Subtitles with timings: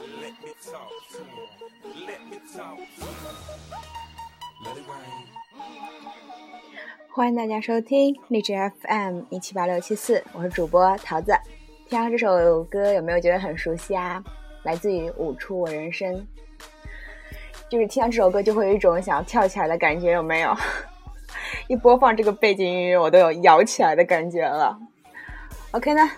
[0.00, 2.06] Let me talk to him.
[2.06, 3.36] Let me talk to him.
[4.64, 5.26] Let it rain.
[7.10, 11.34] 欢迎大家收听荔枝 FM 一七八六七四，我是主播桃子。
[11.86, 14.24] 听到这首歌有没有觉得很熟悉啊？
[14.62, 16.14] 来自于《舞出我人生》，
[17.68, 20.56] 就是听到这首歌就会有一种想要跳起来的感觉，有没有？
[21.68, 24.78] 一播放这个背景音乐，我都有摇起来的感觉了。
[25.72, 26.10] OK 呢？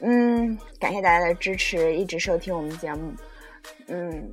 [0.00, 3.12] 嗯，感谢大家的支持，一直收听我们节目。
[3.88, 4.30] 嗯，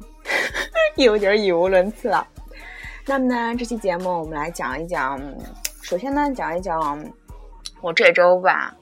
[0.96, 2.28] 有点语无伦次了。
[3.08, 5.20] 那么呢，这期节目我们来讲一讲，
[5.82, 7.04] 首先呢，讲一讲
[7.82, 8.76] 我这周吧，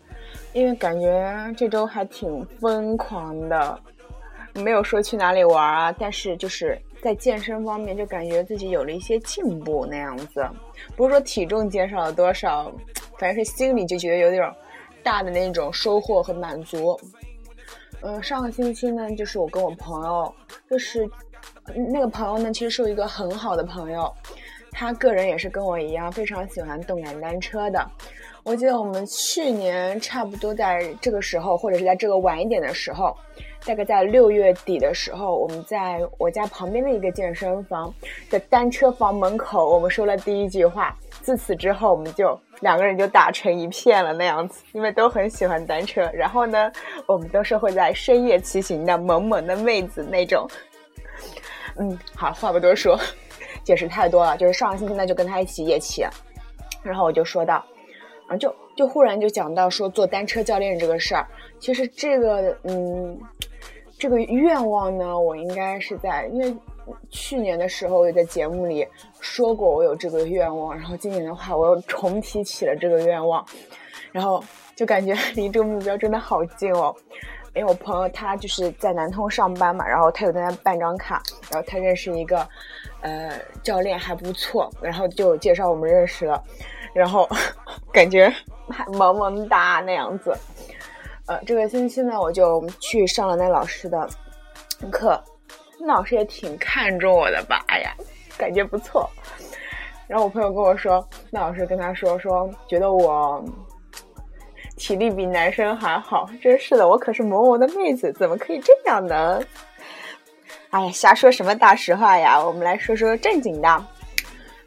[0.52, 3.80] 因为感觉这周还挺疯狂的，
[4.54, 10.46] 没有说去哪里玩啊，但是就是在健身方面就感觉自己有了一些进步那样子，
[10.96, 12.72] 不是说体重减少了多少，
[13.18, 14.54] 反正是心里就觉得有点
[15.04, 17.00] 大的那种收获和满足。
[18.02, 20.34] 嗯、上个星期呢，就是我跟我朋友，
[20.70, 21.10] 就是
[21.90, 24.12] 那个朋友呢，其实是一个很好的朋友，
[24.72, 27.90] 他个人也是跟我一样非常喜欢动感单车的。
[28.44, 33.16] 我记得我们去年差不多在这个时候，或者是在这个晚一点的时候，
[33.66, 37.94] 大概在六月底的时候，我们在我家旁边的一个健身房
[38.30, 40.94] 的单车房门口，我们说了第一句话。
[41.24, 46.02] 自此之后，我们就两个人就打成一片了那样子，因为都很喜欢单车。
[46.14, 46.70] 然后呢，
[47.08, 50.46] 我们都是会在深夜骑行的萌萌的妹子那种。
[51.78, 53.00] 嗯，好，话不多说，
[53.64, 54.36] 解释太多了。
[54.36, 56.06] 就是上个星期呢，就跟他一起夜骑，
[56.84, 57.66] 然后我就说到，
[58.28, 61.26] 啊，就就忽然就讲到说做单车教练这个事儿。
[61.58, 63.18] 其实这个，嗯，
[63.98, 66.54] 这个愿望呢，我应该是在因为
[67.10, 68.88] 去年的时候我也在节目里
[69.20, 73.46] 说过我有这个愿望，然后今年的话我又重提起了这个愿望，
[74.12, 74.44] 然后
[74.76, 76.96] 就感觉离这个目标真的好近哦。
[77.56, 81.22] 因 为我朋友他就是在南通上班嘛，然后他有在那办张卡，
[81.52, 82.48] 然后他认识一个，
[83.02, 86.44] 呃，教练还不错，然后就介绍我们认识了，
[86.96, 87.30] 然后
[87.94, 88.28] 感觉
[88.70, 90.36] 还萌萌哒那样子。
[91.28, 94.10] 呃，这个星期呢，我就去上了那老师的
[94.92, 95.24] 课，
[95.86, 97.94] 那老师也挺看重我的吧，哎呀，
[98.38, 99.10] 感觉不错。
[100.08, 103.44] 然后我朋友跟我说，那老师跟他说说，觉得我。
[104.76, 109.40] 体力比男生还好，真是的，我可是萌萌的妹子，怎么可以这样呢？
[110.72, 112.44] 哎呀，瞎说什么大实话呀！
[112.44, 113.86] 我们来说说正经的。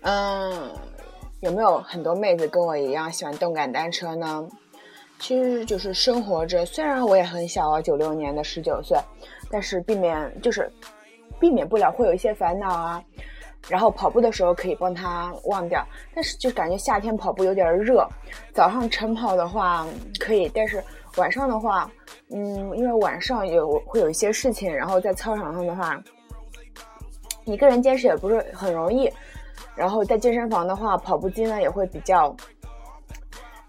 [0.03, 0.71] 嗯，
[1.41, 4.47] 有没有很多妹子跟我一样喜欢动感单车呢？
[5.19, 8.97] 其实就是生活着，虽然我也很小啊，九六年的十九岁，
[9.51, 10.71] 但是避免就是
[11.39, 13.03] 避免不了会有一些烦恼啊。
[13.69, 18.07] 然后跑步的时候可以帮他忘掉，但是就感觉夏天跑步有点热。
[18.53, 19.85] 早上晨跑的话
[20.21, 20.81] 可以，但是
[21.17, 21.91] 晚上的话，
[22.31, 26.01] 嗯，因为晚上有会有一些事情，然后在操场上的话，
[27.45, 29.11] 一个人坚持也不是很容易。
[29.75, 32.33] 然后在健身房的话，跑步机呢也会比较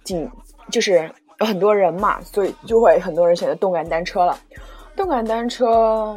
[0.04, 0.30] 紧，
[0.70, 4.38] 就是有很多人嘛，所以就会很多人选择动感单车了。
[4.96, 6.16] 动感单车。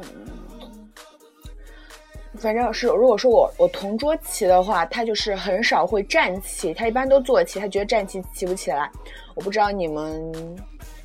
[2.40, 8.90] 反正是，如果说我我同桌骑的话，他就是很少会站骑，他一般都坐骑，他觉得站骑骑不起来。
[9.34, 10.32] 我不知道你们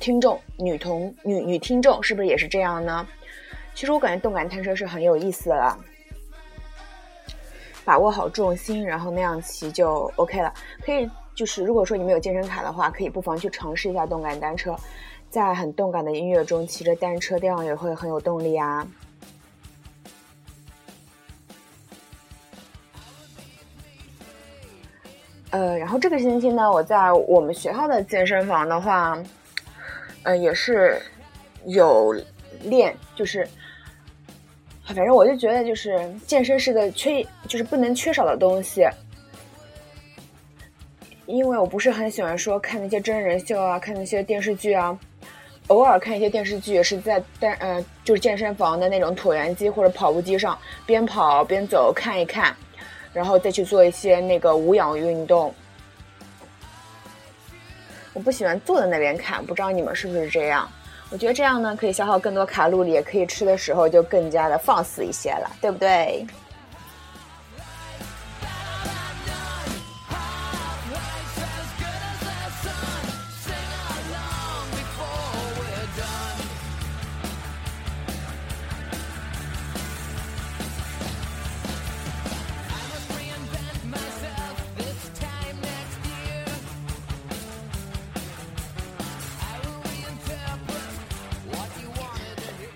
[0.00, 3.06] 听众女同女女听众是不是也是这样呢？
[3.74, 5.78] 其实我感觉动感单车是很有意思的啦，
[7.84, 10.50] 把握好重心，然后那样骑就 OK 了。
[10.82, 14.74] 可以就是如果说你们有健身卡的话，可以不妨去尝试一下动感单车，
[15.28, 18.86] 在很动感的音乐中骑着单车，这样也会很有动力啊。
[25.50, 29.16] 呃，然后这个星期呢，我在我们学校的健身房的话，
[30.24, 31.00] 呃，也是
[31.66, 32.14] 有
[32.62, 33.48] 练，就是
[34.84, 38.86] 反正我就觉得，就是健身是个缺，就是不能缺少的东西。
[41.26, 44.96] 因为我不是很喜欢说看那些真人秀啊，看那些电视剧啊，
[45.68, 52.54] 偶尔看一些电视剧，也是在单呃，就是健身房的那种椭圆机或者跑步机上边跑边走看一看。
[53.16, 55.54] 然后再去做一些那个无氧运动。
[58.12, 60.70] 我不喜欢坐在那边看，不知道你们是不是这样？
[61.08, 66.26] 我觉得这样呢，可以消耗更多卡路里，也可以吃的时候就更加的放肆一些了，对不对？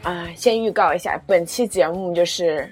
[0.03, 2.67] 啊，先预告一下，本期节目就是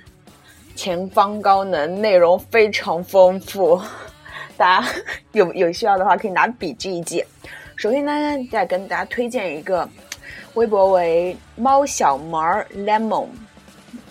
[0.74, 3.78] 前方高能，内容非常丰富，
[4.56, 4.88] 大家
[5.32, 7.22] 有 有需要的话可以拿笔记一记。
[7.76, 8.12] 首先呢，
[8.50, 9.86] 再跟大家推荐一个
[10.54, 12.42] 微博为猫小萌
[12.74, 13.26] lemon，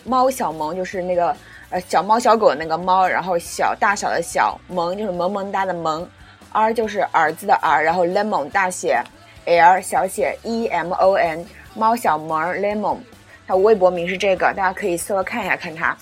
[0.03, 1.35] 猫小萌就是那个
[1.71, 6.07] 呃小猫小狗那个猫，然后小大小的小萌就是萌萌哒的萌
[6.51, 9.01] ，r 就是儿子的儿，然后 lemon 大写
[9.45, 11.43] l 小写 e m o n。
[11.77, 12.97] 猫小萌 lemon，
[13.45, 15.95] 他微博名是这个，大家可以搜看一下看他。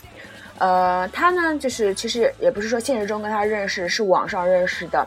[0.57, 5.05] 呃，他呢就是其实也不是说现实中跟他认识，是网上认识的。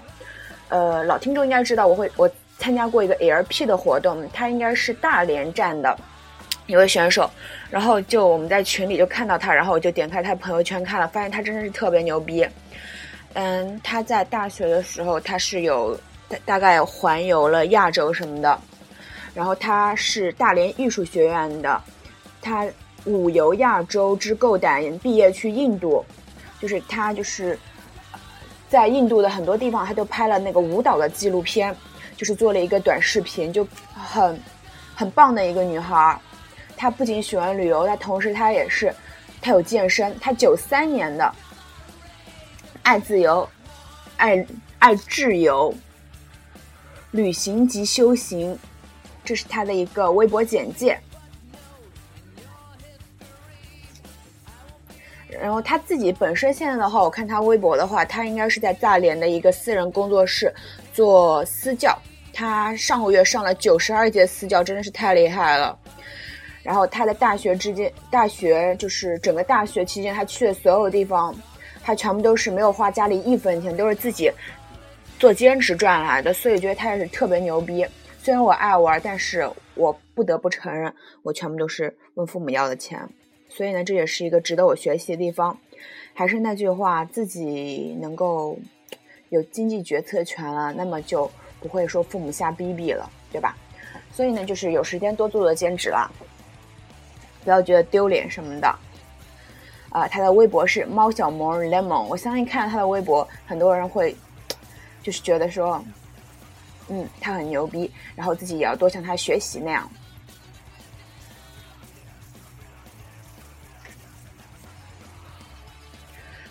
[0.69, 5.99] 呃，老听众应该知道，我会我参加过一个 LP 的活动，他应该是大连站的
[6.67, 7.31] 一位选手。
[7.71, 12.47] 然后就我们在群里就看到他，然后我就点开他朋友圈看了，发现他真的是特别牛逼。
[13.33, 15.99] 嗯，他在大学的时候他是有
[16.45, 18.61] 大概环游了亚洲什么的。
[19.39, 21.81] 然后他是大连艺术学院的，
[22.43, 22.67] 他
[23.05, 26.05] 五游亚洲之够胆，毕业去印度，
[26.61, 27.57] 就是他就是
[28.69, 31.73] 在印度的很多地方，他都拍了那个舞蹈的纪录片，
[32.17, 33.65] 就是做了一个短视频，就
[33.95, 34.43] 很
[34.93, 36.21] 很棒的一个女孩。
[36.77, 38.93] 她不仅喜欢旅游，她同时她也是，
[39.41, 40.19] 她有健身。
[40.19, 41.33] 她九三年的，
[42.83, 43.49] 爱自由，
[44.17, 44.45] 爱
[44.81, 45.73] 爱自由，
[47.13, 48.59] 旅行及修行。
[49.29, 50.99] 这是他的一个微博简介，
[55.29, 60.51] 然后他自己本身现在的话，我看他微博的话，他应该是在大连的一个私人工作室
[60.95, 61.95] 做私教。
[62.33, 65.79] 他上个月上了九十二节私教，真的是太厉害了。
[66.63, 71.37] 然后他的大学之间，大学就是整个大学期间，他去的所有地方，
[71.83, 74.33] 他全部都是没有花家里一分钱，都是自己
[75.19, 77.87] 做兼职赚来的，所以觉得他也是特别牛逼。
[78.29, 83.09] 虽然我爱玩，但是我不得不承认，我全部都是问父母要的钱。
[83.49, 85.59] 所以呢，这也是一个值得我学习的地方。
[86.13, 88.59] 还是那句话，自己能够
[89.31, 93.57] 有经济决策权了，那么就不会说父母瞎逼逼了，对吧？
[94.13, 96.11] 所以呢，就是有时间多做做兼职啦，
[97.43, 98.69] 不要觉得丢脸什么的。
[99.89, 104.15] 啊，他的微博是猫小萌 lemon，我相信看到他的微博，很多人会
[105.03, 105.83] 就是觉得说。
[106.89, 109.89] 嗯，他很牛逼，然后自己也要多向他学习那样。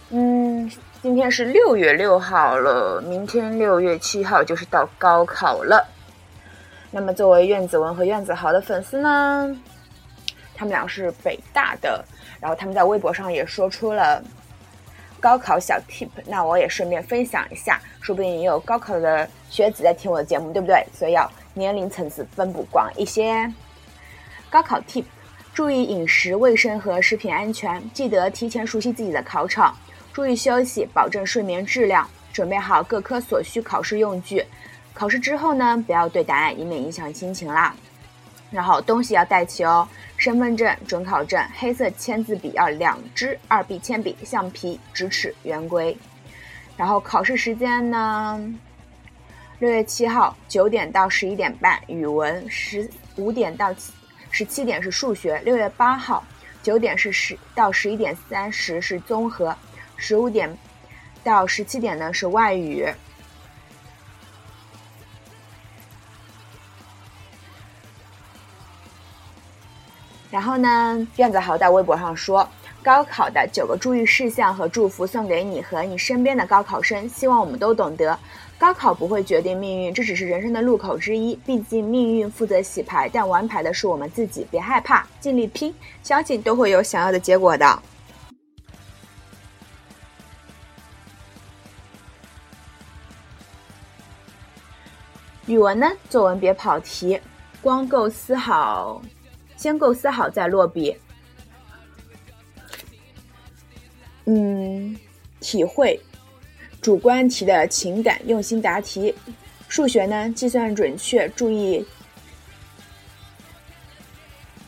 [0.09, 5.85] 嗯，今天是六月六号了，明天六月七号就是到高考了。
[6.91, 9.53] 那么，作为苑子文和苑子豪的粉丝呢，
[10.55, 12.05] 他们俩是北大的，
[12.39, 14.23] 然后他们在微博上也说出了。
[15.19, 20.85] 高考小 tip，那我也顺便分享一下，说不定也有高考的学子在听我的节目，对不对？
[20.93, 23.51] 所以要年龄层次分布广一些。
[24.49, 25.03] 高考 tip，
[25.53, 29.75] 注意饮食卫生和食品安全，记得提前熟悉自己的考场，
[30.13, 34.43] 注意休息，保证睡眠质量，准备好各科所需考试用具。
[34.93, 37.75] 考试之后呢，不要对答案，以免影响心情啦。
[38.49, 45.95] 然后东西要带齐哦，身份证、准考证、黑色签字笔要两支，二 B 铅笔、橡皮、直尺、圆规。
[46.77, 48.41] 然后考试时间呢，
[49.59, 53.73] 六月七号九点到十一点半语文，十五点到
[54.29, 55.39] 十七点是数学。
[55.39, 56.23] 六月八号
[56.61, 59.57] 九点是十到十一点三十是综合，
[59.95, 60.55] 十五点
[61.23, 62.87] 到十七点呢是外语。
[70.29, 72.47] 然后呢，苑子豪在微博上说
[72.87, 78.17] ：“高考的九个注意事项和祝福送给你和你身边的高考生，希望我们都懂得，
[78.57, 81.35] 高考不会决定命运，这只是人生的路口之一。
[81.45, 84.47] 毕竟命运负责洗牌，但玩牌的是我们自己。
[84.49, 87.77] 别害怕，尽力拼，相信都会有想要的结果的。”
[95.45, 97.19] 语文呢，作文别跑题，
[97.61, 99.01] 光构思好。
[99.57, 100.95] 先构思好再落笔，
[104.29, 104.93] 嗯，
[105.39, 105.97] 体会
[106.81, 109.15] 主观题的情感，用心答题。
[109.69, 111.85] 数学呢，计算准确，注意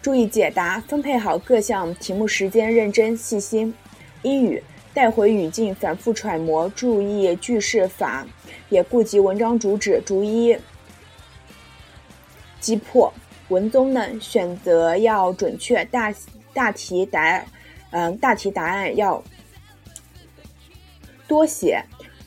[0.02, 3.74] 注意解答，分配好各项题目时间，认真细心。
[4.22, 4.64] 英语
[4.94, 8.26] 带回语境，反复揣摩，注意句式法，
[8.70, 10.58] 也顾及文章主旨，逐一
[12.62, 13.14] 击破。
[13.50, 16.14] 文综呢，选择要准确，大
[16.54, 17.46] 大题答，
[17.92, 19.22] 嗯，大题答案要
[21.30, 21.80] 多写，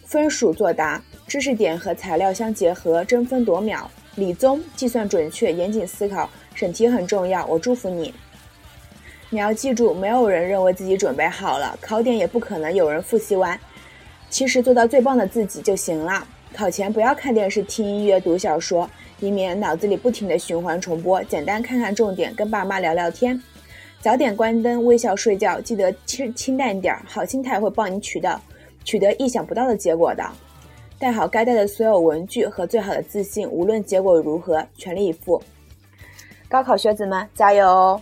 [0.07, 3.91] 分数作答，知识点和材料相结合，争分夺秒。
[4.15, 7.45] 理综计算准确，严谨思考，审题很重要。
[7.47, 8.15] 我祝福你。
[9.29, 13.59] 你要记住，没有人认为自己准备好了，考点也不可能有人复习完。
[14.31, 16.25] 其实做到最棒的自己就行了。
[16.55, 21.25] 考前不要看电视、听音乐、读小说，以免脑子里不停的循环重播。
[21.25, 23.43] 简单看看重点，跟爸妈聊聊天。
[24.01, 27.03] 早点关灯，微笑睡觉，记得清清淡点儿。
[27.07, 28.41] 好心态会帮你取得
[28.85, 30.25] 取得意想不到的结果的。
[30.99, 35.43] 带好该带的所有文具和最好的自信，无论结果如何，全力以赴。
[36.49, 38.01] 高考学子们，加油！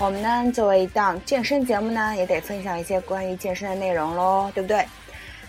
[0.00, 4.82] 我们呢，作为一档健身节目呢，也得分享一些关于健身的内容喽，对不对？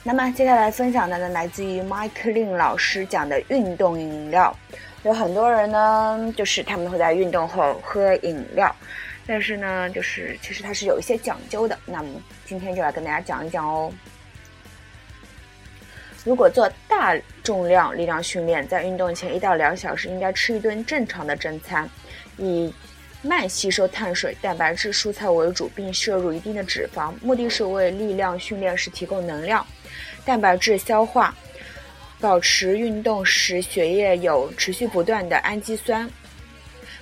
[0.03, 4.53] 那么接下来分享的呢，来自于 Mike Lin 老师讲的运动饮料。
[5.03, 8.75] 有很多人呢，就是他们会在运动后喝饮料，
[9.25, 11.79] 但是呢，就是其实它是有一些讲究的。
[11.85, 12.09] 那么
[12.45, 13.89] 今天就来跟大家讲一讲哦。
[16.25, 21.89] 如果做大重量力量训练，在运动前一到两小时应该吃一顿正常的正餐，
[22.35, 22.73] 以
[23.23, 29.65] 慢吸收碳水、蛋白质、蔬菜为主，并摄入一定的脂肪，目的是为力量训练时提供能量、
[30.25, 31.35] 蛋白质消化，
[32.19, 36.09] 保持运动时血液有持续不断的氨基酸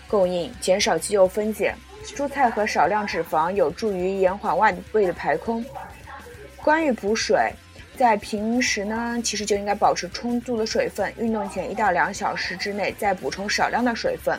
[0.09, 1.73] 供应，减少肌肉分解。
[2.03, 5.63] 蔬菜和少量脂肪有助于延缓外胃的排空。
[6.57, 7.51] 关于补水，
[7.97, 14.37] 在平时呢，其实就应该保持充足的水分，运动前一到两小时之内再补充少量的水分。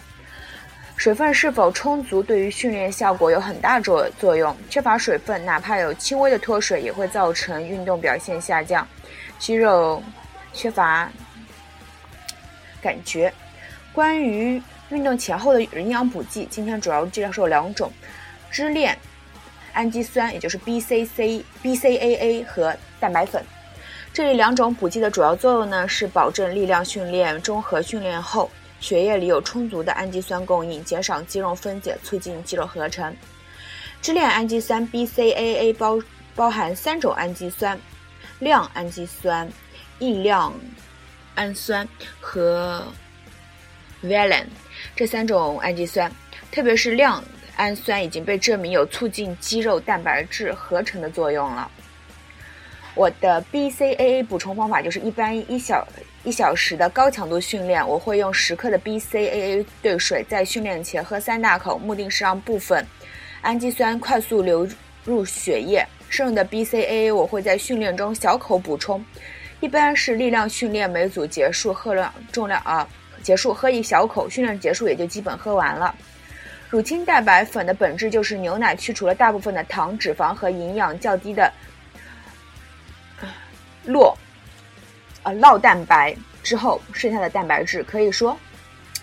[1.01, 4.55] 水分是否充足对于训练效果有很大作作用。
[4.69, 8.87] 缺乏水分，哪怕有轻微的脱水，也会造成运动表现下降，
[9.39, 10.03] 肌肉
[10.53, 11.11] 缺乏
[12.83, 13.33] 感觉。
[13.95, 17.91] 关于运动前后的营养补剂，今天主要介绍两种：
[18.51, 18.95] 支链
[19.73, 23.43] 氨基酸，也就是 BCC、BCAA 和蛋白粉。
[24.13, 33.15] 这里两种补剂的主要作用呢，是保证力量训练综合训练后血液里有充足的氨基酸供应，减少肌肉分解，促进肌肉合成。
[34.03, 36.01] 支链氨基酸 BCAA 包
[36.35, 37.79] 包含三种氨基酸：
[38.39, 39.47] 亮氨基酸、
[39.99, 40.53] 异亮
[41.35, 41.87] 氨酸
[42.21, 42.83] 和
[44.03, 44.47] valine
[44.97, 46.11] 这三种氨基酸，
[46.51, 47.23] 特别是亮
[47.57, 51.71] 氨酸已经被证明有促进肌肉蛋白质合成的作用了。
[52.95, 55.87] 我的 BCAA 补充方法就是，一般一小
[56.23, 62.85] 一小时的高强度训练，我会用十克的 BCAA 兑水，在训练前喝三大口，目的是让部分
[63.41, 64.69] 氨基酸快速流
[65.05, 65.87] 入血液。
[66.11, 69.03] 剩余的 BCAA 我会在训练中小口补充，
[69.61, 72.87] 一般是力量训练每组结束喝量重量啊，
[73.23, 75.95] 结束喝一小口，训练结束也就基本喝完了。
[76.69, 81.51] 乳清蛋白粉的本质就是牛奶去除了大部分的糖、脂肪和营养较低的
[83.87, 84.15] 酪
[85.23, 87.83] 呃酪蛋白之后剩下的蛋白质。
[87.83, 88.37] 可以说，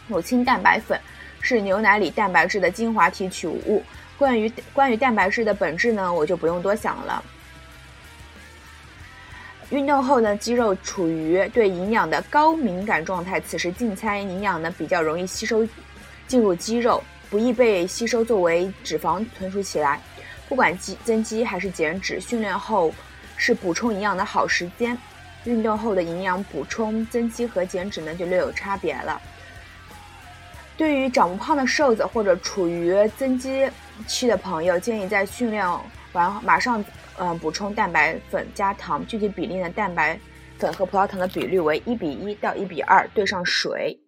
[0.07, 0.99] 乳清蛋白粉
[1.41, 3.83] 是牛奶里蛋白质的精华提取物。
[4.17, 7.23] 关于关于蛋白质的本质呢，我就不用多想了。
[9.69, 15.67] 运动后呢，肌肉处于对营养的高敏感状态，此时进餐营养呢比较容易吸收
[16.25, 19.99] 进入肌肉，不易被吸收作为脂肪存储起来。
[20.47, 22.93] 不管肌增肌还是减脂，训练后
[23.35, 24.97] 是补充营养的好时间。
[25.47, 29.21] 运动后的营养补充、增肌和减脂呢就略有差别了。
[30.75, 33.67] 对于长不胖的瘦子或者处于增肌
[34.05, 35.65] 期的朋友，建议在训练
[36.11, 36.83] 完马上。
[37.19, 39.67] 嗯，补充蛋白粉加糖，具体比例呢？
[39.71, 40.19] 蛋白
[40.59, 43.99] 粉和葡萄糖的比率为一比一到一比二，兑上水。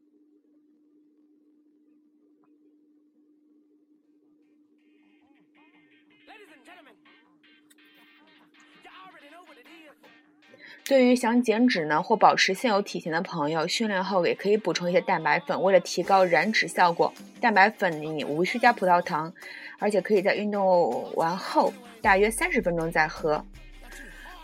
[10.86, 19.32] 对于想减脂呢或保持现有体型的朋友，训练后也可以补充一些蛋白粉，为了提高燃脂效果，蛋白粉你无需加葡萄糖，
[19.78, 21.72] 而且可以在运动完后。
[22.02, 23.46] 大约三十分钟再喝。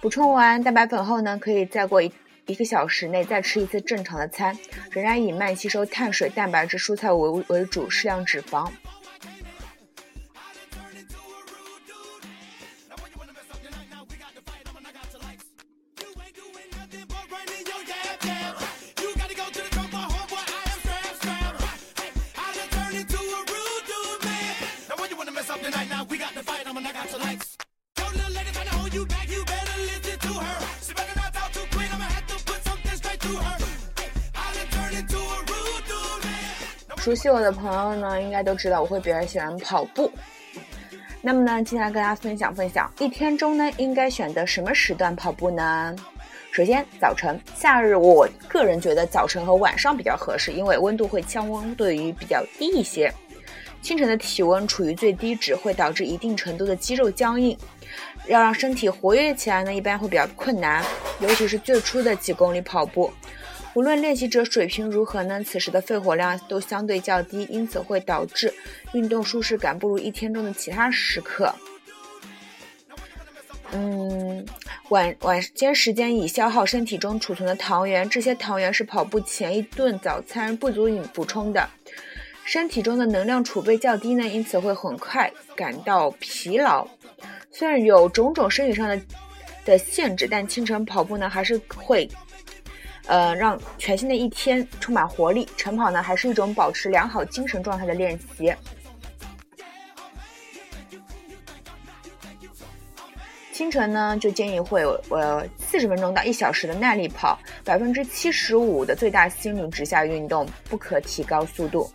[0.01, 2.11] 补充完蛋白粉后呢，可以再过一
[2.45, 4.55] 一个小时内再吃一次正常的餐，
[4.91, 8.69] 仍然以慢吸收碳水、蛋白质、蔬菜为为主，适量脂肪。
[37.25, 40.11] 悉我的朋友呢，应该都知道我会比较喜欢跑步。
[41.23, 45.95] 那么呢，接下来跟大家分享分享，一天中呢应该选择什么时段跑步呢？
[46.51, 53.11] 首先，早晨，夏日我个人觉得早晨和晚上比较合适，因为温度会相对于比较低一些。
[53.81, 57.57] 清晨的体温处于最低值，会导致一定程度的肌肉僵硬，
[58.27, 60.85] 要让身体活跃起来呢，一般会比较困难，
[61.19, 63.11] 尤其是最初的几公里跑步。
[63.75, 68.53] 无论练习者水平如何呢，此时的肺活量都相对较低，因此会导致
[68.93, 71.53] 运动舒适感不如一天中的其他时刻。
[73.73, 74.45] 嗯，
[74.87, 81.69] 晚晚间时间以消耗身体中储存的糖原，这些糖原是跑步前一顿早餐不足以补充的，
[82.45, 86.87] 身体中的能量储备较低呢，因此会很快感到疲劳。
[87.51, 89.01] 虽然有种种生理上的
[89.65, 92.09] 的限制，但清晨跑步呢还是会。
[93.07, 95.47] 呃，让全新的一天充满活力。
[95.55, 98.53] 晨跑呢，还是一种保持良好精神状态的练习。
[103.51, 111.89] 清晨呢，就建议会呃四十分钟到一小时的耐力跑，百分之七十五的最大心率直下运动，不可提高速度。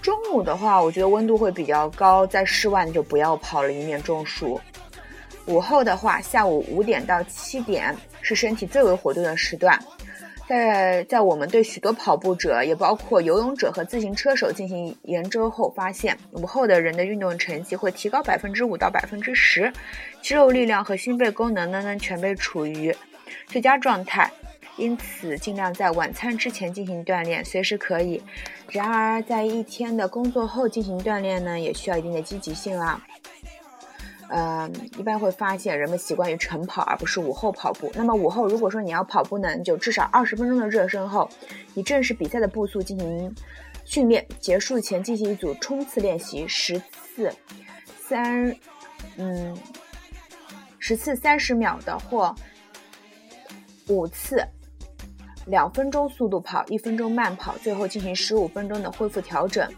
[0.00, 4.60] 中午的话，我觉得温度会比较高，在室外就不要跑了，以免中暑。
[5.46, 7.96] 午后的话，下午五点到七点。
[8.22, 9.78] 是身体最为活动的时段，
[10.48, 19.72] 在在我们对许多跑步者，也包括游泳者和自行车手进行研究后发现，午后的人的运动成绩会提高百分之五到百分之十，
[20.22, 22.94] 肌肉力量和心肺功能呢，呢全被处于
[23.46, 24.30] 最佳状态。
[24.78, 28.22] 因此，尽量在晚餐之前进行锻炼，随时可以。
[28.70, 32.98] 然而，在一天的工作后进行锻炼呢，也需要一定的积极性啦。
[34.34, 37.92] 嗯，一般会发现人们习惯于晨跑而不是午后跑步。
[37.94, 41.28] 那么午后如果说你要跑步呢，就至少二十分钟的热身后，
[41.74, 43.34] 以正式比赛的步速进行
[43.84, 44.26] 训练。
[44.40, 47.30] 结束前进行一组冲刺练习，十次
[48.08, 48.56] 三，
[49.16, 49.54] 嗯，
[50.78, 52.34] 十次三十秒的或
[53.88, 54.42] 五次
[55.44, 59.70] 两分钟速度跑，一分钟慢跑，最后进行十五分钟的恢复调整。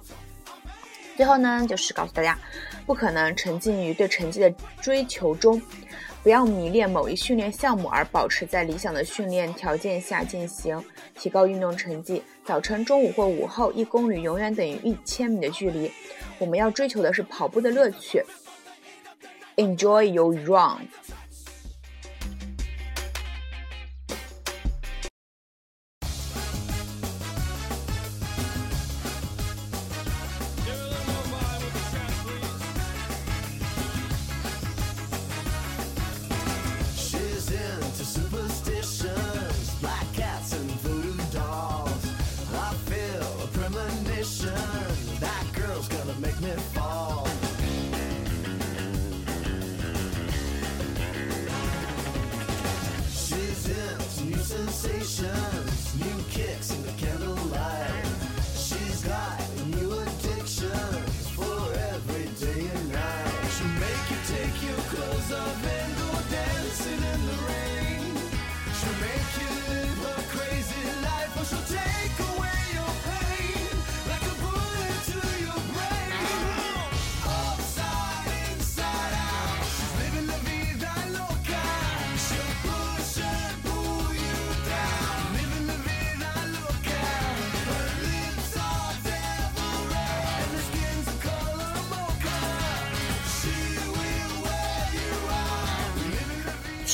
[1.16, 2.38] 最后呢，就是告诉大家。
[2.86, 5.60] 不可能沉浸于对成绩的追求中，
[6.22, 10.82] 不要迷恋某一训练项目，而保持在理想的训练条件下进行，
[11.18, 12.22] 提高运动成绩。
[12.44, 15.90] 早晨、中午或午后，一公里永远等于一千米的距离。
[16.38, 18.22] 我们要追求的是跑步的乐趣。
[19.56, 20.88] Enjoy your run。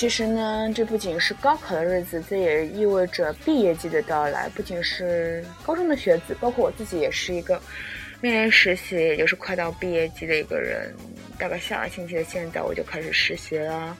[0.00, 4.48] 其实呢，这不仅是高考的日子，这也意味着毕业季的到来。
[4.48, 7.60] 不仅是高中的学子，包括我自己也是一个
[8.22, 10.90] 面临实习，也就是快到毕业季的一个人。
[11.38, 13.94] 大概下个星期的现在，我就开始实习了。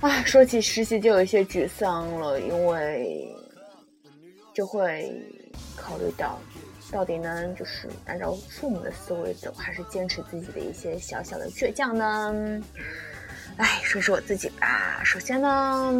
[0.00, 3.28] 啊，说起实习就有一些沮丧了，因为
[4.54, 5.12] 就会
[5.74, 6.38] 考虑到，
[6.92, 12.62] 到底呢，就是按照父母的思维走，还是坚持自己的一些小小的倔强呢？
[13.56, 15.00] 哎，说说我自己吧。
[15.04, 15.90] 首先呢，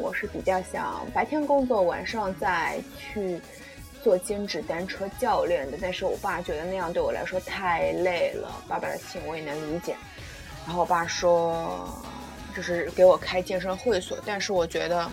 [0.00, 3.40] 我是比较想白天工作，晚上再去
[4.02, 5.78] 做兼职单车教练的。
[5.80, 9.94] 但是我爸觉得那样对我来说太累了，爸爸的心我也能理解。
[10.66, 11.88] 然后我爸说，
[12.56, 14.18] 就是给我开健身会所。
[14.26, 15.08] 但是我觉得，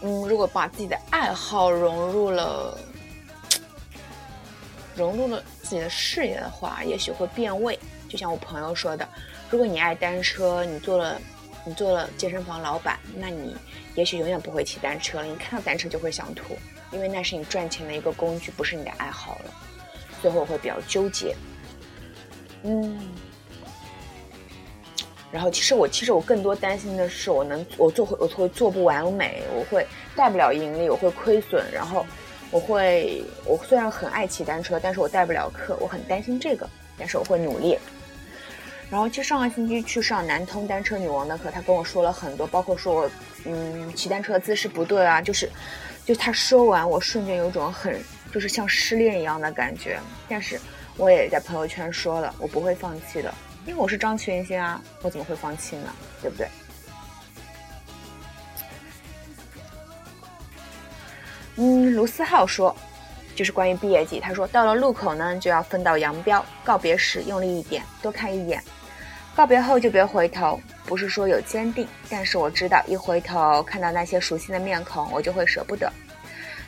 [0.00, 2.78] 嗯，如果把自己的爱好融入了，
[4.96, 7.78] 融入了自己的事业的话，也许会变味。
[8.08, 9.06] 就像我朋友说的。
[9.50, 11.20] 如果你爱单车，你做了，
[11.64, 13.56] 你做了健身房老板，那你
[13.96, 15.26] 也许永远不会骑单车了。
[15.26, 16.56] 你看到单车就会想吐，
[16.92, 19.52] 因为那是你赚钱的一个工具，不是你的爱好了。
[20.22, 21.34] 最后我会比较纠结，
[22.62, 22.98] 嗯。
[25.32, 31.64] 然后其实我其实我更多担心的是，我能我做会我会做不完美，我会带不了盈利，我会亏损。
[31.72, 32.04] 然后
[32.50, 37.78] 我会我虽然很爱骑单车，但是我带不了课，我很担心这个，但是我会努力。
[38.90, 43.10] 然后就上个星期去上南通单车女王的课，她跟我说了很多，包括说我，
[43.44, 45.48] 嗯，骑单车姿势不对啊，就是，
[46.04, 47.96] 就她说完，我瞬间有种很，
[48.34, 50.00] 就是像失恋一样的感觉。
[50.28, 50.60] 但是
[50.96, 53.32] 我也在朋友圈说了，我不会放弃的，
[53.64, 55.94] 因为我是张全新啊，我怎么会放弃呢？
[56.20, 56.48] 对不对？
[61.54, 62.74] 嗯，卢思浩说，
[63.36, 68.60] 就是关于毕业季，他说到了路口呢，就要分道扬镳，告别时用力一点，多看一眼。
[69.34, 75.90] 告别后就别回头，不是说有坚定，但是我知道一回头看到那些熟悉的面孔，我就会舍不得。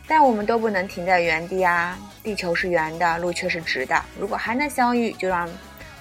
[0.06, 1.98] 但我们都不能停在原地啊！
[2.22, 4.02] 地球是圆的，路却是直的。
[4.18, 5.48] 如果还能相遇，就让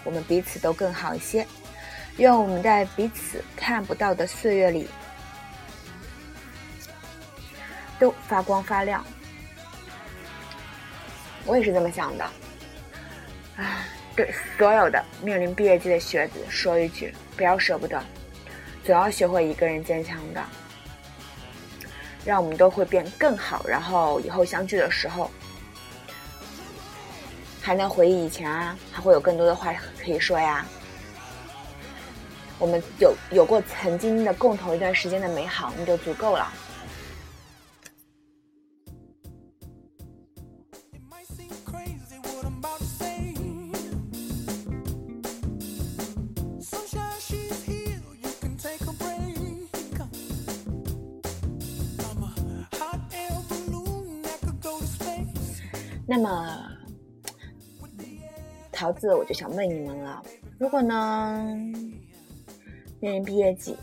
[0.04, 1.46] 我们彼此都更好一些。
[2.18, 4.88] 愿我们在彼此看不到的岁月里，
[8.00, 9.06] 都发光发亮。
[11.46, 12.30] 我也是这么想的。
[13.58, 13.86] 唉。
[14.16, 18.02] 对所有的面临毕业季的学子说一句：不要舍不得，
[18.84, 20.44] 总要学会一个人坚强的，
[22.26, 23.66] 让我们都会变更好。
[23.68, 25.32] 然后以后相聚的时候，
[27.62, 30.66] 还能回忆以前啊，还会有更多的话可以说呀。
[32.60, 36.52] 我们有有过曾经的共同一段时间的美好，那就足够了。
[59.10, 60.24] 我就想问你们了：
[60.58, 61.44] 如果呢，
[63.00, 63.76] 面临毕业季，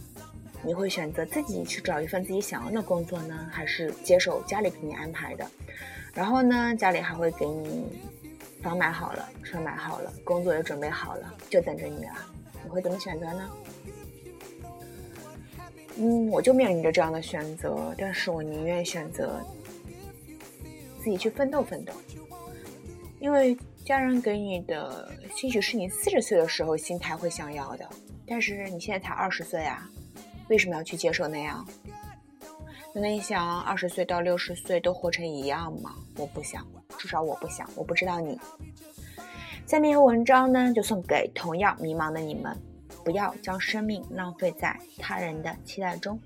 [0.62, 5.46] 你会选择自己去找一份自己想要的工作呢，还是接受家里给你安排的？
[6.14, 8.00] 然后呢，家里还会给你
[8.62, 12.12] 房买好了，车买好了，工作也准备好了，就等着你了。
[12.64, 13.50] 你会怎么选择呢？
[15.96, 19.40] 嗯，我就面临着这样的选择，但是我宁愿选择
[21.02, 21.92] 自己去奋斗奋斗。
[23.20, 23.56] 因为
[23.88, 27.88] 家人给你的，兴许是你四十岁的时候心态会想要的，
[28.26, 29.88] 但是你现在才二十岁啊，
[30.50, 31.66] 为什么要去接受那样？
[32.92, 35.94] 那你想二十岁到六十岁都活成一样吗？
[36.18, 36.66] 我不想，
[36.98, 37.66] 至少我不想。
[37.74, 38.38] 我不知道你。
[39.66, 42.54] 下面文章呢，就送给同样迷茫的你们，
[43.02, 46.20] 不要将生命浪费在他人的期待中。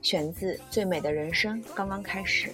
[0.00, 2.48] 选自《最美的人生刚刚开始》。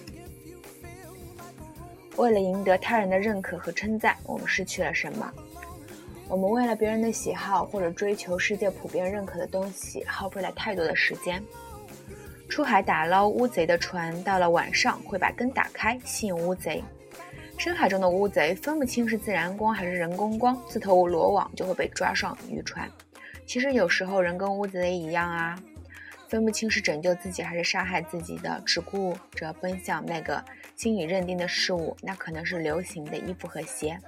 [2.17, 5.31] 为了赢得他人的认可和称赞，我们失去了什么？
[6.27, 11.43] 我们为了别人的喜好或者追求世界普遍认可的东西，耗费了太多的时间。
[12.47, 16.83] 出海打捞乌贼的船，到了晚上会把灯打开，吸引乌贼。
[17.57, 22.89] 深海中的乌贼分不清是自然光还是人工光，自投罗网就会被抓上渔船。
[23.45, 25.57] 其实有时候人跟乌贼一样啊。
[26.27, 30.41] 分不清是拯救自己还是杀害自己的，只顾着奔向那个
[30.81, 33.99] 心理认定的事物，那可能是流行的衣服和鞋，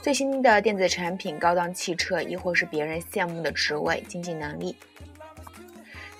[0.00, 4.76] 最新的电子产品、高档汽车，亦或是别人羡慕的职位、经济能力。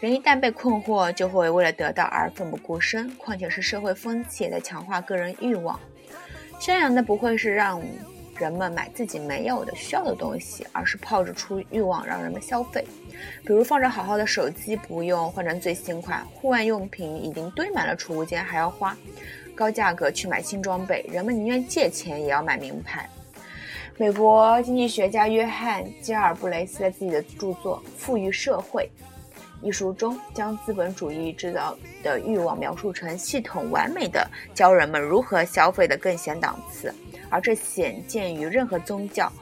[0.01, 3.09] 人一旦被困惑，就会为了得到而奋不顾身。
[3.15, 5.79] 况且是社会风气在强化个人欲望，
[6.59, 7.81] 宣扬的不会是让
[8.37, 12.85] 人们买自己没有的、需要的东西，而是炮制出欲望让人们消费。
[13.45, 18.97] 比如放着好好的手机不用，换成最新款；户外用品已经堆满了储物间，还要花
[19.59, 21.05] 高价格去买新装备。
[21.11, 23.11] 人们宁愿借钱也要买名牌。
[23.97, 28.89] 美国经济学家约翰·基尔布雷斯在自己的著作《富裕社会》
[29.67, 36.95] 一书中，将资本主义制造的欲望描述成系统完美的教人们如何消费的更显档次，
[37.29, 39.33] 而这显见于任何宗教、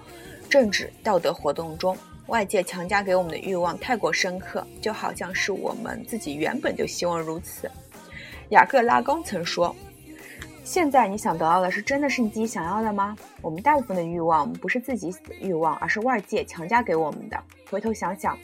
[0.49, 1.95] 政治、道德活动中。
[2.29, 7.71] 外界强加给我们的欲望太过深刻，就好像是我们自己原本就希望如此。
[8.49, 9.77] 雅各拉冈曾说。
[10.67, 13.17] 现在你想得到的是真的是你自己想要的吗？
[13.41, 17.41] 我们大部分的欲望不是自己欲望，而是外界强加给我们的。
[17.71, 18.37] 回头想想，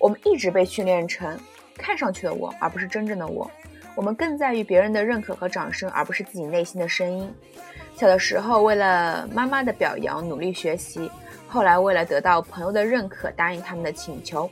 [0.00, 1.38] 我们一直被训练成
[1.76, 3.48] 看上去的我，而不是真正的我。
[3.94, 7.32] 我们更在意别人的认可和掌声，而不是自己内心的声音。
[7.94, 11.08] 小的时候，为了妈妈的表扬努力学习；
[11.46, 14.50] 后来，为了得到朋友的认可，答应他们的请求。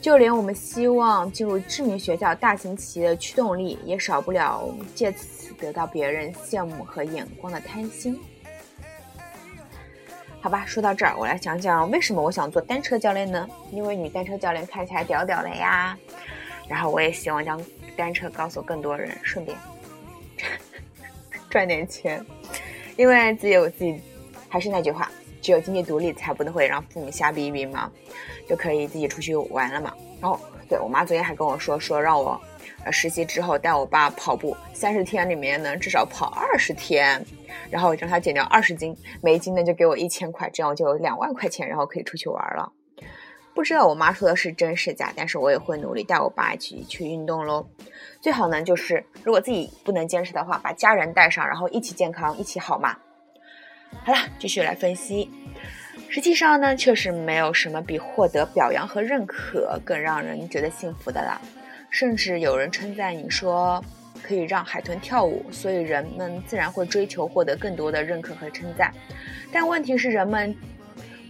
[0.00, 8.18] 就连我们希望进入知名学校、大型企业的驱动力，也少不了借此得到别人羡慕和眼光的贪心。
[10.40, 13.48] 好吧，说到这儿，我来讲讲为什么我想做单车教练呢？
[13.72, 15.98] 因为女单车教练看起来屌屌的呀。
[16.68, 17.60] 然后我也希望将
[17.96, 19.56] 单车告诉更多人，顺便
[21.50, 22.24] 赚点钱。
[22.96, 24.00] 因为自己有自己，
[24.48, 25.10] 还是那句话。
[25.42, 27.88] 只有经济独立，才不会让父母瞎逼逼嘛，
[28.48, 29.94] 就可以自己出去玩了嘛。
[30.20, 32.40] 然后，对我妈昨天还跟我说，说让我，
[32.92, 37.24] 实习之后带我爸跑步，三十天里面呢至少跑二十天，
[37.70, 42.72] 然后让他减掉二十斤，每斤呢就给我一千块，这样我就有两万块钱，然后可以出去玩了。
[43.54, 47.66] 不知道我妈说的是真是假，但是我也会努力带我爸一起去运动喽。
[48.20, 52.96] 最好呢就是如果自己不能坚持的话，把家人带上，然后一起健康，一起好嘛。
[54.04, 55.30] 好了，继续来分析。
[56.10, 61.40] 实际上呢，确实没有什么比获得表扬和认可更让人觉得幸福的了。
[61.90, 63.82] 甚至有人称赞你说
[64.22, 68.92] 可以让海豚跳舞，所以人们自然会追求获得更多的认可和称赞。
[69.52, 70.54] 但问题是，人们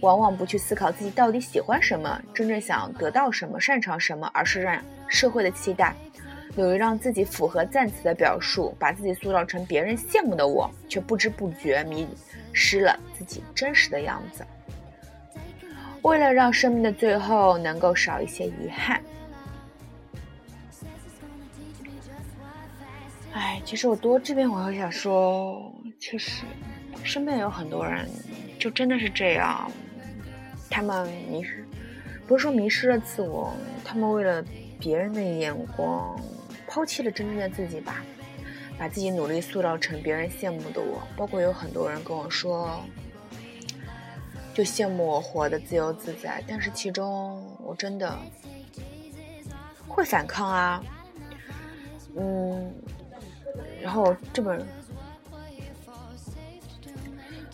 [0.01, 5.95] 往往不去思考自己到底喜欢什么，真正想得到什么，擅长什么，而是让社会的期待。
[6.55, 12.07] 有于让自己符合赞词的表述，把自己塑造成别人羡慕的我，却不知不觉迷
[12.51, 14.43] 失了自己真实的样子。
[16.01, 18.99] 为了让生命的最后能够少一些遗憾，
[23.37, 26.43] 哎，其实我多这边我想说，确实，
[27.03, 28.09] 身边有很多人，
[28.57, 29.71] 就真的是这样，
[30.71, 31.63] 他们迷失，
[32.25, 33.53] 不是说迷失了自我，
[33.85, 34.43] 他们为了
[34.79, 36.19] 别人的眼光。
[36.67, 38.03] 抛弃了真正的自己吧，
[38.77, 41.01] 把自己努力塑造成别人羡慕的我。
[41.15, 42.83] 包括有很多人跟我说，
[44.53, 48.17] 就羡慕我活得自由自在，但是其中我真的
[49.87, 50.83] 会反抗啊。
[52.19, 52.73] 嗯，
[53.81, 54.65] 然后这本，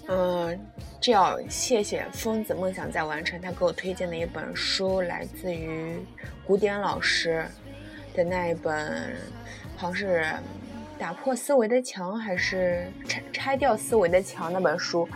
[0.07, 0.59] 嗯，
[0.99, 5.99] 这要谢谢疯子梦想在完成，他给我推荐的一本书，来自于
[6.45, 7.45] 古典老师。
[8.15, 9.17] 的那一本，
[9.75, 10.23] 好像是
[10.99, 15.09] 打破思维的墙，还是拆拆掉思维的墙那本书，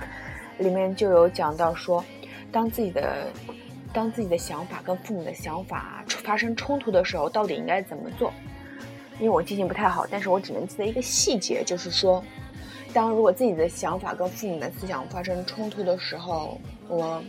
[0.57, 2.03] 里面就有讲到说，
[2.51, 3.27] 当自己的
[3.93, 8.33] 当自己的想法跟父母的想法发生冲突的时候，到底应该怎么做？
[9.19, 12.23] 因为我记性不太好，但是我只能记得一个细节，就是说，
[12.93, 17.21] 当如果自己的想法跟父母的思想发生冲突的时候，我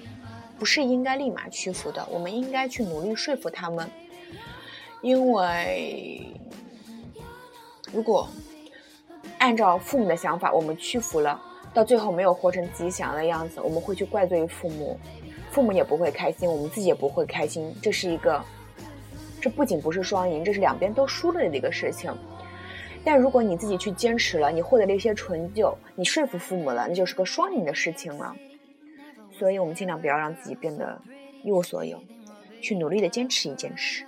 [0.59, 3.89] 不是应该立马屈服的，我们应该去努力说服他们。
[5.01, 6.27] 因为
[7.93, 8.29] 如果
[9.39, 11.41] 按照父母的想法，我们屈服了，
[11.73, 14.99] 到最后没有活成自己想要的样子，我们会去怪罪于父母，
[15.51, 17.73] 父母也不会开心，我们自己也不会开心。
[17.81, 18.45] 这是一个，
[19.41, 22.13] 这不仅不是双赢，这是两边都输了的一个事情。
[23.05, 28.35] 但如果你自己去坚持了，你获得了一些成就，你说服父母了，那就是个双赢的事情了。
[29.31, 31.01] 所以我们尽量不要让自己变得
[31.45, 32.03] 一无所有，
[32.61, 34.05] 去努力的坚持一件事。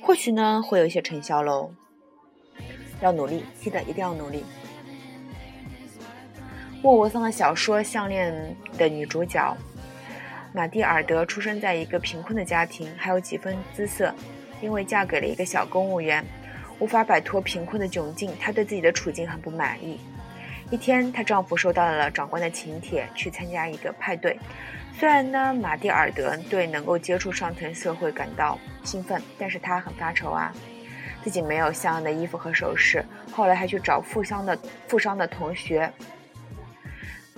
[0.00, 1.72] 或许呢，会有一些成效喽。
[3.00, 4.44] 要努力，记得一定要努力。
[6.82, 9.56] 沃沃桑的小说《项链》的女主角
[10.52, 14.14] 玛蒂尔德出生在一个贫困的家庭，还有几分姿色。
[14.60, 16.24] 因为嫁给了一个小公务员，
[16.78, 20.00] 无法摆脱贫困的窘境，她对自己的处境很不满意。
[20.70, 24.38] 一天，她丈夫收到了长官的请帖，去参加一个派对。
[24.98, 30.52] 虽然呢，玛蒂尔德对能够接触上层社会感到兴奋，但是她很发愁啊，
[31.22, 33.04] 自己没有像样的衣服和首饰。
[33.32, 35.90] 后来还去找富商的富商的同学，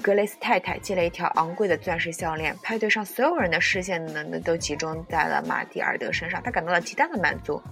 [0.03, 7.63] 格雷斯太太系了一条昂贵的钻石项链，派对上所有人的视线呢都集中在了马蒂尔德身上，他感到了极大的满足。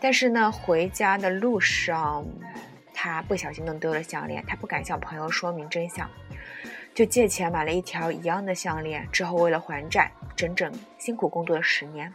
[0.00, 2.24] 但是呢，回家的路上，
[2.94, 6.08] 他不小心弄丢了项链，他不敢向朋友说明真相，
[6.94, 9.06] 就借钱买了一条一样的项链。
[9.10, 12.14] 之后为了还债，整整辛苦工作了十年，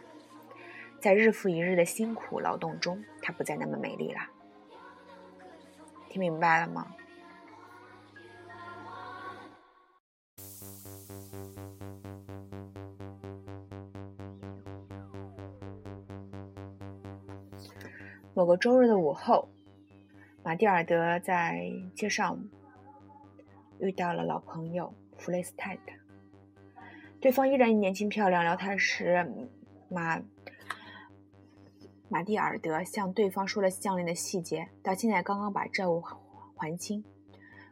[0.98, 4.20] 在日复一日的辛苦劳动中，她不再那么美丽了。
[6.08, 6.86] 听明白了吗？
[18.42, 19.48] 某个周日的午后，
[20.42, 22.36] 马蒂尔德在街上
[23.78, 25.92] 遇到了老朋友弗雷斯泰特。
[27.20, 28.42] 对方依然年轻漂亮。
[28.42, 29.48] 聊天时，
[29.88, 30.20] 马
[32.08, 36.02] 马蒂尔德向对方说了项链的细节，到现在刚刚把债务
[36.56, 37.04] 还清。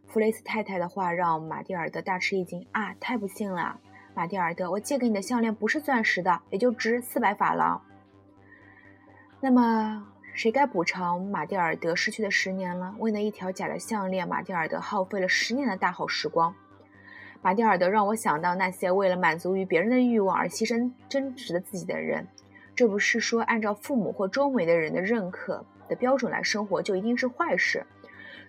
[0.06, 2.94] 弗雷斯太太的话让马蒂尔德大吃一惊啊！
[3.00, 3.80] 太不幸了，
[4.14, 7.82] 马蒂尔德，我借给你的项链不是钻石的，也就值四百法郎。
[9.40, 10.06] 那么。
[10.40, 12.94] 谁该补偿马蒂尔德失去的十年呢？
[12.98, 16.54] 为那一条假的项链，马蒂尔德耗费了十年的大好时光。
[17.42, 22.26] 马蒂尔德让我想到那些为了满足于别人的欲望而牺牲真实的自己的人。
[22.74, 27.84] 这不是说按照父母或周围的人的认可的标准来生活就一定是坏事，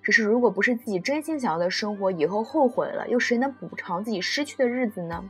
[0.02, 5.30] 只是如果不是自己真心想要的生活，以后后悔了，又谁能补偿自己失去的日子呢？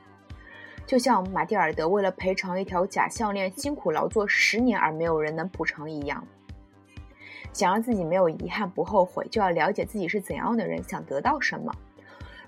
[0.85, 6.23] 就像马蒂尔德为了赔偿一条假项链辛苦劳作十年而没有人能补偿一样。
[7.53, 11.73] 想让自己没有遗憾、不后悔，就要了解自己是怎样的人，想得到什么。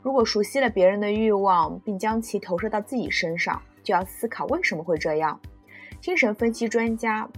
[0.01, 5.39] 如果熟悉了别人的欲望，并将其投射到自己身上，就要思考为什么会这样。
[6.01, 7.29] 精神分析专家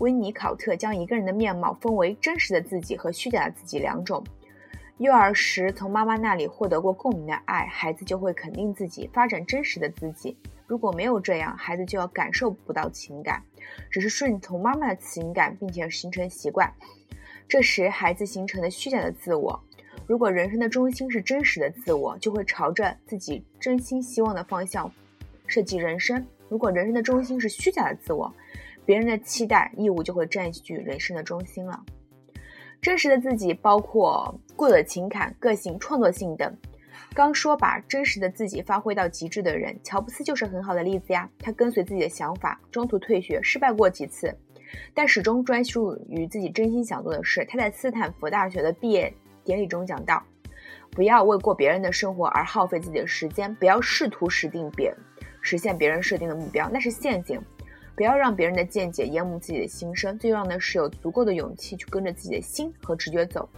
[0.00, 4.24] 温尼考特将一个人的面貌分为真实的自己和虚假的自己两种。
[4.98, 10.36] 幼儿时从妈妈那里获得过共鸣的爱，孩子就会肯定自己，发展真实的自己。
[10.68, 13.42] 如果没有这样，孩子就要感受不到情感，
[13.90, 16.70] 只是顺从妈妈的情感，并且形成习惯。
[17.48, 19.58] 这时，孩子形成了虚假的自我。
[20.06, 24.92] 如果人生的中心是真实的自我，就会朝着自己真心希望的方向
[25.46, 28.30] 设计人生；如果人生的中心是虚假的自我，
[28.84, 31.82] 别人的期待、义务就会占据人生的中心了。
[32.82, 36.54] 真实的自己包括固有的情感、个性、创作性等。
[37.14, 41.28] 刚说把真实的自己发挥到极致的人，乔布斯就是很好的例子呀。
[41.38, 44.32] 他跟随自己的想法，中途退学，失败过几次。
[44.94, 47.44] 但始终专注于自己真心想做的事。
[47.48, 50.22] 他在斯坦福大学的毕业典礼中讲到
[50.92, 54.94] ：“不要为过别人的生活而耗费自己的时间，不要试图实定别
[55.40, 57.40] 实现别人设定的目标，那是陷阱。
[57.96, 60.16] 不要让别人的见解淹没自己的心声。
[60.18, 63.48] 最重要的是有足够的勇气去跟着自己的心和直觉走。”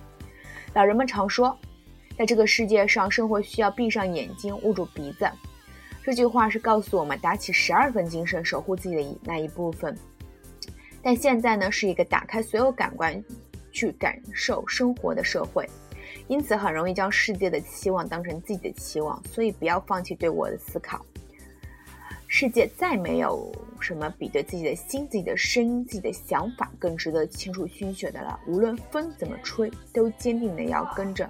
[0.72, 1.58] 老人们常说，
[2.20, 5.26] 在这个世界上，生活需要闭上眼睛，捂住鼻子。
[6.04, 9.96] 这句话是告诉我们打起十二分精神，守护自己的那一部分。
[11.02, 13.24] 但现在呢，是一个打开所有感官
[13.72, 15.66] 去感受生活的社会，
[16.28, 19.18] 因此很容易将世界的期望当成自己的期望。
[19.24, 21.02] 所以不要放弃对我的思考。
[22.26, 28.38] 世界再没有什么比对自己的心、自己的声音、自己的想法更值得倾注心血的了。
[28.47, 31.26] 无论风怎么吹，都坚定的要跟着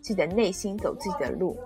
[0.00, 1.56] 自己的内心走自己的路。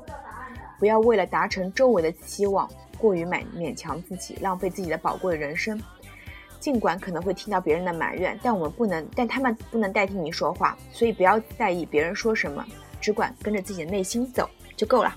[0.78, 2.68] 不要为了达成周围的期望，
[2.99, 5.80] 过于勉勉强自己，浪费自己的宝贵人生。
[6.59, 12.64] 尽管可能会听到别人的埋怨，但我们不能，但他们不能代替你说话，所以不要在意别人说什么，
[13.01, 15.14] 只管跟着自己的内心走就够了。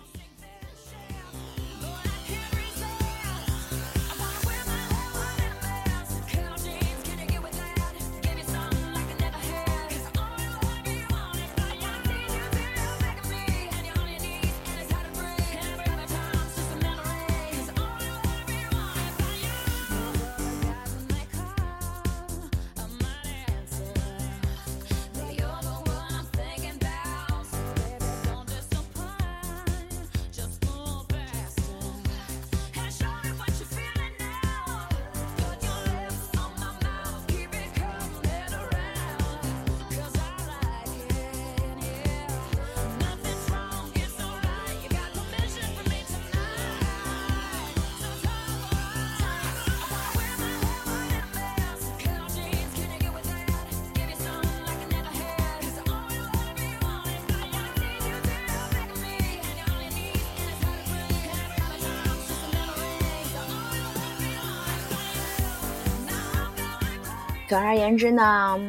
[67.47, 68.59] 总而言之呢，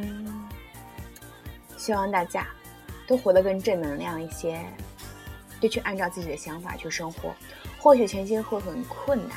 [1.76, 2.46] 希望大家
[3.08, 4.64] 都活得更正能量一些，
[5.60, 7.34] 就去按照自己的想法去生活。
[7.76, 9.36] 或许前期会很困难，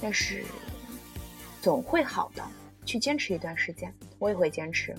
[0.00, 0.42] 但是
[1.60, 2.42] 总会好的。
[2.86, 4.96] 去坚持一段时间，我也会坚持。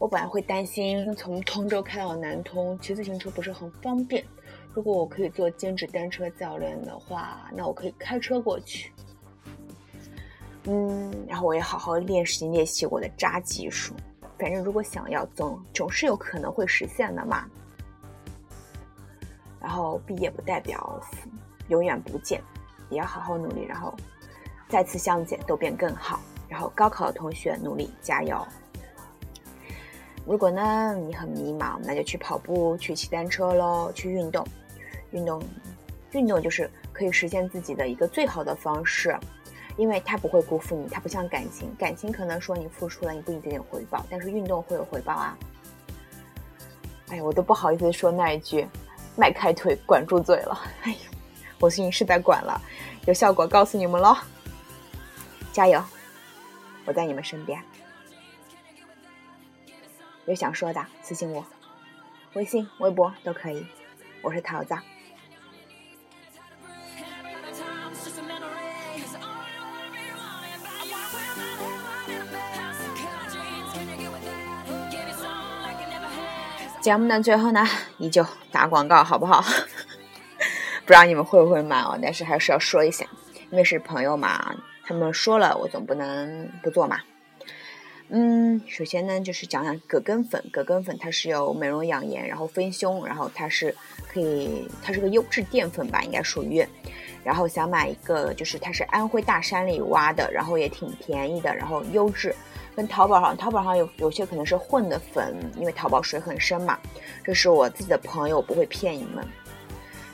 [0.00, 4.24] 我本来会担心从通州开到南通骑自行车不是很方便，
[4.74, 8.90] 如果我可以做兼职单车教练的话，那我可以开车过去。
[10.68, 13.94] 嗯，然后我也好好练习练习我的扎技术。
[14.38, 17.46] 反正如果想要，总总是有可能会实现的嘛。
[19.60, 21.00] 然后毕业不代表
[21.68, 22.40] 永远不见，
[22.90, 23.64] 也要好好努力。
[23.64, 23.92] 然后。
[24.70, 26.20] 再次相见，都变更好。
[26.46, 28.46] 然后高考的同学努力加油。
[30.26, 34.46] 如果呢你很迷茫，那就去跑步、去骑单车喽，去运动。
[35.12, 35.42] 运动，
[36.12, 39.18] 运动就是可以实现自己的一个最好的方式，
[39.78, 45.38] 因为它不会辜负你，它不像感情，感情可能说你付出了你不一定有回报，但是运动会有回报啊。
[47.08, 48.66] 哎呀，我都不好意思说那一句，
[49.16, 50.60] 迈开腿，管住嘴了。
[50.82, 50.98] 哎呀，
[51.60, 52.60] 我最近是在管了，
[53.06, 54.16] 有效果，告诉你们喽。
[55.52, 55.82] 加油！
[56.84, 57.62] 我在你们身边。
[60.26, 61.44] 有想说的，私信我，
[62.34, 63.64] 微信、微博都可以。
[64.22, 64.76] 我是桃子。
[76.88, 77.62] 节目的最后呢，
[78.00, 79.42] 依旧打广告，好不好？
[80.86, 83.04] 不知道你们会不会买哦，但是还是要说一下，
[83.50, 84.56] 因为是朋友嘛。
[84.86, 86.98] 他们说了，我总不能不做嘛。
[88.08, 90.42] 嗯，首先呢，就是讲讲葛根粉。
[90.50, 93.76] 葛根粉它是有美容养颜，然后丰胸，然后它是
[94.10, 96.66] 可以，它是个优质淀粉吧，应该属于。
[97.22, 102.34] 然后想买一个，就是它是安徽大山里挖的，然后也挺便宜的，然后优质。
[102.78, 106.78] 跟淘宝上，淘宝上有有些可能是混的粉，因为淘宝水很深嘛。
[107.24, 109.26] 这是我自己的朋友，不会骗你们。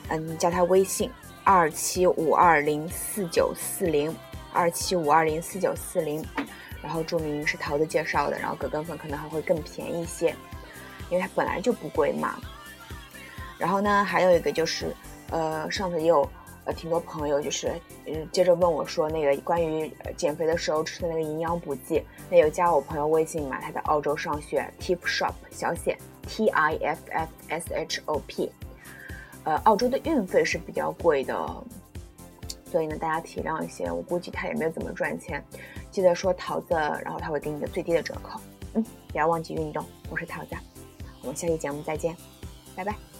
[0.07, 1.11] 嗯，加他微信
[1.43, 4.11] 二七五二零四九四零。
[4.51, 6.25] 二七五二零四九四零，
[6.81, 10.33] 然后注明是桃子介绍的，然后葛根粉可能还会更便宜一些，
[11.11, 12.39] 因为它本来就不贵嘛。
[13.59, 14.95] 然后呢，还有一个就是，
[15.29, 16.27] 呃，上次也有
[16.65, 17.71] 呃挺多朋友就是
[18.05, 23.59] 嗯接着问我说那个关于减肥的时候吃的那个营养补剂，那有加我朋友微信嘛？
[23.61, 25.97] 他在澳洲上学，Tip Shop 小写
[26.27, 28.51] T I F F S H O P，
[29.43, 31.63] 呃，澳洲的运费是比较贵的。
[32.71, 35.41] 所以呢，大家体谅一些，我估计他也没有怎么赚钱。
[35.91, 38.41] 记得说桃子，然后他会给你的最低的折扣。
[38.73, 39.85] 嗯，不要忘记运动。
[40.09, 40.55] 我是桃子，
[41.21, 42.17] 我们下期节目再见，
[42.75, 43.14] 拜拜。